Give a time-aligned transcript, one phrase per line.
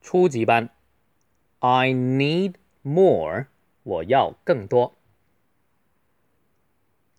[0.00, 0.70] 初级班。
[1.60, 3.46] I need more，
[3.82, 4.96] 我要更多。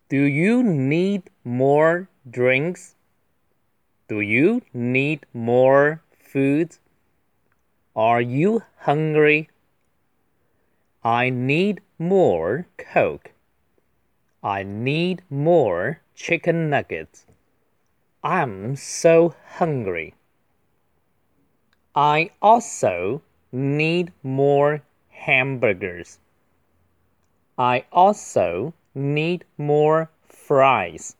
[0.08, 2.92] Do you need more drinks?
[4.06, 6.78] Do you need more food?
[7.92, 9.48] Are you hungry?
[11.00, 13.32] I need more Coke.
[14.40, 17.26] I need more chicken nuggets.
[18.22, 20.14] I'm so hungry.
[21.94, 26.18] I also need more hamburgers.
[27.58, 31.16] I also need more fries.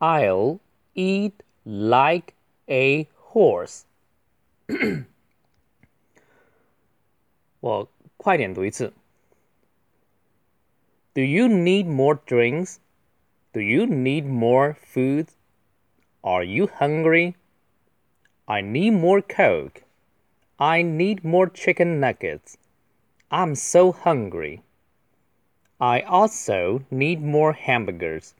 [0.00, 0.60] I'll
[0.94, 2.34] eat like
[2.68, 3.84] a horse.
[7.60, 8.92] 我快点读一次。
[11.12, 12.78] Do you need more drinks?
[13.52, 15.28] Do you need more food?
[16.22, 17.34] Are you hungry?
[18.46, 19.82] I need more Coke.
[20.58, 22.58] I need more chicken nuggets.
[23.30, 24.62] I'm so hungry.
[25.80, 28.34] I also need more hamburgers.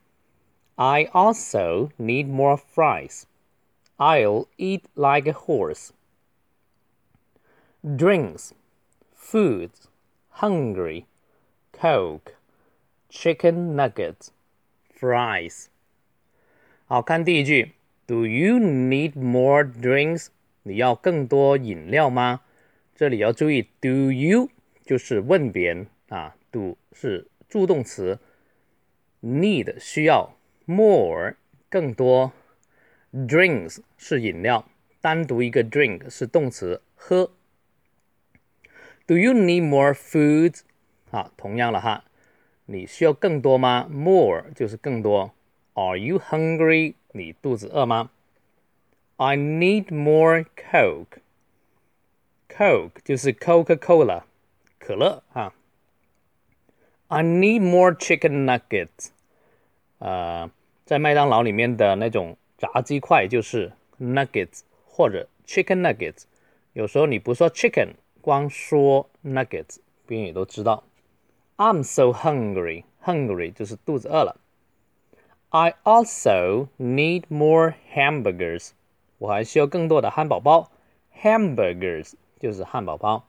[0.76, 3.26] I also need more fries.
[3.98, 5.92] I'll eat like a horse.
[7.96, 8.52] Drinks,
[9.14, 9.70] food,
[10.30, 11.06] hungry,
[11.72, 12.34] Coke,
[13.08, 14.32] chicken nuggets,
[14.92, 15.68] fries.
[16.86, 17.72] 好看第一句
[18.06, 20.28] ，Do you need more drinks？
[20.62, 22.42] 你要更多饮料吗？
[22.94, 24.50] 这里要注意，Do you
[24.84, 28.18] 就是问别人啊，Do 是助动词，
[29.22, 31.36] Need 需要，More
[31.68, 32.32] 更多，
[33.12, 34.66] Drinks 是饮料，
[35.00, 37.32] 单独一个 Drink 是动词喝。
[39.06, 40.60] Do you need more food？
[41.10, 42.04] 啊，同样了哈，
[42.66, 43.88] 你需要更多吗？
[43.90, 45.32] More 就是更多。
[45.72, 46.94] Are you hungry？
[47.17, 48.11] 你肚子饿吗
[49.15, 51.21] ？I need more Coke.
[52.49, 54.23] Coke 就是 Coca-Cola，
[54.77, 55.53] 可乐哈。
[57.07, 59.11] I need more chicken nuggets。
[59.99, 60.51] 呃，
[60.85, 66.23] 在麦当劳里面的那种炸鸡块就是 nuggets 或者 chicken nuggets。
[66.73, 70.83] 有时候你不说 chicken，光说 nuggets，别人也都知道。
[71.55, 72.83] I'm so hungry.
[73.01, 74.35] Hungry 就是肚子饿了。
[75.54, 78.70] I also need more hamburgers.
[79.18, 80.70] 我还需要更多的汉堡包，
[81.20, 83.24] hamburgers 就是汉堡包。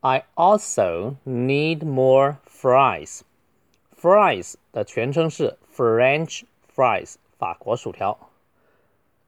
[0.00, 8.30] I also need more fries。fries 的全称是 French fries，法国薯条。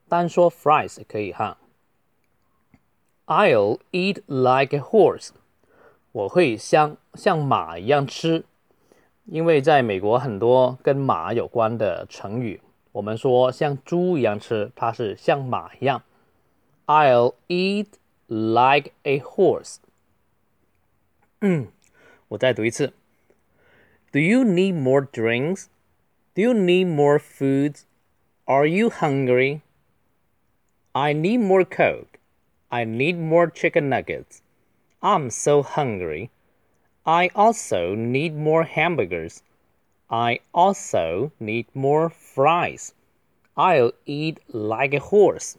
[0.08, 1.56] 单说 fries 可以哈。
[3.26, 5.30] I'll eat like a horse。
[6.12, 8.44] 我会像像马一样吃，
[9.26, 12.60] 因为在美国很多跟马有关的成语。
[12.92, 16.02] 我们说像猪一样吃，它是像马一样。
[16.86, 17.86] I'll eat
[18.26, 19.76] like a horse。
[21.40, 21.68] 嗯，
[22.28, 22.92] 我再读一次。
[24.10, 25.66] Do you need more drinks?
[26.34, 27.82] Do you need more food?
[28.46, 29.60] Are you hungry?
[30.92, 32.18] I need more Coke.
[32.68, 34.40] I need more chicken nuggets.
[35.00, 36.30] I'm so hungry.
[37.07, 39.43] I also need more hamburgers.
[40.09, 42.93] I also need more fries.
[43.55, 45.57] I'll eat like a horse.